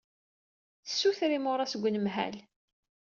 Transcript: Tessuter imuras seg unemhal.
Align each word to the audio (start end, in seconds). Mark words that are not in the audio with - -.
Tessuter 0.85 1.31
imuras 1.37 1.69
seg 1.71 1.83
unemhal. 1.87 2.35